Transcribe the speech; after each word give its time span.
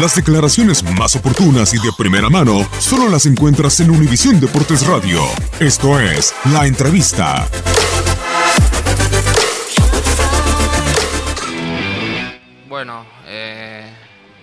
Las 0.00 0.14
declaraciones 0.14 0.82
más 0.82 1.16
oportunas 1.16 1.72
y 1.72 1.78
de 1.78 1.90
primera 1.96 2.28
mano 2.28 2.68
solo 2.78 3.08
las 3.08 3.24
encuentras 3.24 3.80
en 3.80 3.90
Univisión 3.90 4.38
Deportes 4.38 4.86
Radio. 4.86 5.22
Esto 5.58 5.98
es 5.98 6.34
La 6.52 6.66
Entrevista. 6.66 7.48
Bueno, 12.68 13.06
eh, 13.26 13.90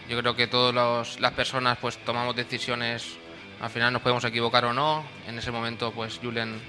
yo 0.09 0.19
creo 0.21 0.35
que 0.35 0.47
todas 0.47 1.19
las 1.19 1.31
personas 1.33 1.77
pues 1.79 2.03
tomamos 2.03 2.35
decisiones, 2.35 3.05
al 3.61 3.69
final 3.69 3.93
nos 3.93 4.01
podemos 4.01 4.23
equivocar 4.23 4.65
o 4.65 4.73
no. 4.73 5.03
En 5.27 5.37
ese 5.37 5.51
momento 5.51 5.91
pues 5.91 6.19
Julen, 6.23 6.59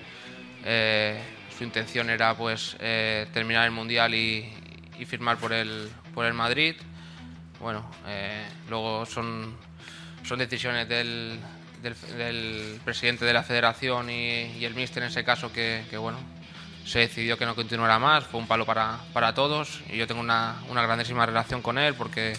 eh, 0.62 1.18
su 1.56 1.64
intención 1.64 2.10
era 2.10 2.36
pues 2.36 2.76
eh, 2.80 3.28
terminar 3.32 3.64
el 3.64 3.70
Mundial 3.70 4.14
y, 4.14 4.52
y 4.98 5.06
firmar 5.06 5.38
por 5.38 5.54
el, 5.54 5.88
por 6.12 6.26
el 6.26 6.34
Madrid. 6.34 6.74
Bueno, 7.64 7.82
eh, 8.06 8.44
luego 8.68 9.06
son, 9.06 9.56
son 10.22 10.38
decisiones 10.38 10.86
del, 10.86 11.40
del, 11.80 12.78
presidente 12.84 13.24
de 13.24 13.32
la 13.32 13.42
federación 13.42 14.10
y, 14.10 14.62
el 14.62 14.74
míster 14.74 15.02
en 15.02 15.08
ese 15.08 15.24
caso 15.24 15.50
que, 15.50 15.82
que, 15.88 15.96
bueno, 15.96 16.18
se 16.84 16.98
decidió 16.98 17.38
que 17.38 17.46
no 17.46 17.54
continuara 17.54 17.98
más, 17.98 18.24
fue 18.24 18.38
un 18.38 18.46
palo 18.46 18.66
para, 18.66 18.98
para 19.14 19.32
todos 19.32 19.80
y 19.88 19.96
yo 19.96 20.06
tengo 20.06 20.20
una, 20.20 20.56
una 20.68 20.82
grandísima 20.82 21.24
relación 21.24 21.62
con 21.62 21.78
él 21.78 21.94
porque, 21.94 22.34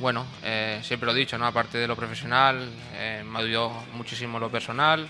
bueno, 0.00 0.26
eh, 0.44 0.80
siempre 0.82 1.06
lo 1.06 1.12
he 1.12 1.18
dicho, 1.18 1.38
¿no? 1.38 1.46
aparte 1.46 1.78
de 1.78 1.88
lo 1.88 1.96
profesional, 1.96 2.68
eh, 2.92 3.24
me 3.26 3.38
ayudó 3.38 3.70
muchísimo 3.94 4.38
lo 4.38 4.50
personal, 4.50 5.08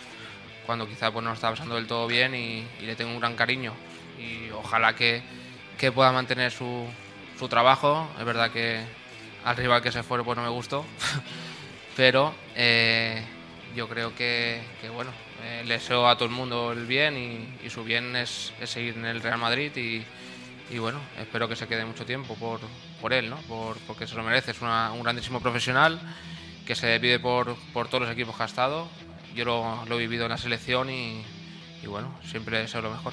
cuando 0.66 0.86
quizá 0.86 1.10
pues, 1.10 1.24
no 1.24 1.32
estaba 1.32 1.54
pasando 1.54 1.74
del 1.74 1.88
todo 1.88 2.06
bien 2.06 2.32
y, 2.32 2.64
y 2.78 2.86
le 2.86 2.94
tengo 2.94 3.10
un 3.10 3.18
gran 3.18 3.34
cariño 3.34 3.72
y 4.20 4.50
ojalá 4.50 4.94
que, 4.94 5.20
que 5.76 5.90
pueda 5.90 6.12
mantener 6.12 6.52
su, 6.52 6.86
su 7.36 7.48
trabajo, 7.48 8.08
es 8.20 8.24
verdad 8.24 8.52
que 8.52 9.07
al 9.44 9.56
rival 9.56 9.82
que 9.82 9.92
se 9.92 10.02
fue 10.02 10.22
pues 10.24 10.36
no 10.36 10.42
me 10.42 10.48
gustó, 10.48 10.84
pero 11.96 12.34
eh, 12.54 13.22
yo 13.74 13.88
creo 13.88 14.14
que, 14.14 14.62
bueno, 14.94 15.10
eh, 15.44 15.62
le 15.66 15.74
deseo 15.74 16.08
a 16.08 16.16
todo 16.16 16.24
el 16.26 16.34
mundo 16.34 16.72
el 16.72 16.86
bien 16.86 17.16
y, 17.62 17.70
su 17.70 17.84
bien 17.84 18.16
es, 18.16 18.52
es, 18.60 18.70
seguir 18.70 18.94
en 18.96 19.04
el 19.04 19.20
Real 19.20 19.38
Madrid 19.38 19.70
y, 19.76 20.78
bueno, 20.78 21.00
espero 21.18 21.48
que 21.48 21.56
se 21.56 21.66
quede 21.66 21.84
mucho 21.84 22.04
tiempo 22.04 22.34
por, 22.34 22.60
por 23.00 23.12
él, 23.12 23.30
¿no? 23.30 23.36
por, 23.48 23.76
porque 23.86 24.06
se 24.06 24.14
lo 24.16 24.22
merece, 24.22 24.50
es 24.50 24.60
un 24.60 25.02
grandísimo 25.02 25.40
profesional 25.40 25.98
que 26.66 26.74
se 26.74 27.00
pide 27.00 27.18
por, 27.18 27.56
por 27.72 27.88
todos 27.88 28.02
los 28.02 28.12
equipos 28.12 28.36
que 28.36 28.42
ha 28.42 28.46
estado, 28.46 28.88
yo 29.34 29.44
lo, 29.44 29.84
lo 29.86 29.96
he 29.96 29.98
vivido 29.98 30.24
en 30.24 30.30
la 30.30 30.38
selección 30.38 30.90
y, 30.90 31.22
y 31.82 31.86
bueno, 31.86 32.14
siempre 32.24 32.58
deseo 32.58 32.82
lo 32.82 32.90
mejor. 32.90 33.12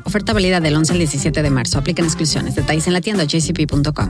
Oferta 0.11 0.33
válida 0.33 0.59
del 0.59 0.75
11 0.75 0.91
al 0.91 0.97
17 0.97 1.41
de 1.41 1.49
marzo. 1.49 1.79
Aplican 1.79 2.03
exclusiones. 2.03 2.53
Detalles 2.53 2.85
en 2.85 2.91
la 2.91 2.99
tienda 2.99 3.23
jcp.com. 3.23 4.09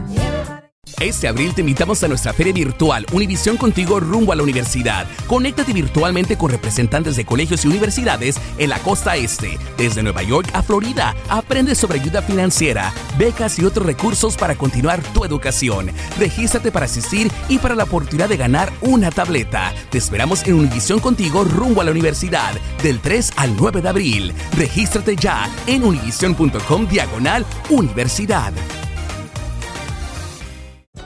Este 0.99 1.27
abril 1.27 1.53
te 1.53 1.61
invitamos 1.61 2.03
a 2.03 2.07
nuestra 2.07 2.33
feria 2.33 2.53
virtual 2.53 3.05
Univisión 3.11 3.57
Contigo 3.57 3.99
rumbo 3.99 4.33
a 4.33 4.35
la 4.35 4.43
universidad. 4.43 5.05
Conéctate 5.27 5.73
virtualmente 5.73 6.37
con 6.37 6.49
representantes 6.49 7.15
de 7.15 7.25
colegios 7.25 7.65
y 7.65 7.67
universidades 7.67 8.35
en 8.57 8.69
la 8.69 8.79
costa 8.79 9.15
este, 9.15 9.57
desde 9.77 10.03
Nueva 10.03 10.23
York 10.23 10.49
a 10.53 10.61
Florida. 10.63 11.15
Aprende 11.29 11.75
sobre 11.75 11.99
ayuda 11.99 12.21
financiera, 12.21 12.93
becas 13.17 13.57
y 13.59 13.65
otros 13.65 13.85
recursos 13.85 14.37
para 14.37 14.55
continuar 14.55 15.01
tu 15.13 15.23
educación. 15.23 15.91
Regístrate 16.19 16.71
para 16.71 16.85
asistir 16.85 17.31
y 17.47 17.59
para 17.59 17.75
la 17.75 17.83
oportunidad 17.85 18.29
de 18.29 18.37
ganar 18.37 18.73
una 18.81 19.11
tableta. 19.11 19.73
Te 19.91 19.97
esperamos 19.97 20.47
en 20.47 20.53
Univisión 20.53 21.01
Contigo 21.01 21.43
rumbo 21.43 21.81
a 21.81 21.83
la 21.83 21.91
universidad 21.91 22.53
del 22.81 23.01
3 23.01 23.33
al 23.35 23.57
9 23.57 23.81
de 23.81 23.89
abril. 23.89 24.33
Regístrate 24.57 25.17
ya 25.17 25.53
en 25.67 25.83
univision.com 25.83 26.87
diagonal 26.87 27.45
universidad. 27.69 28.53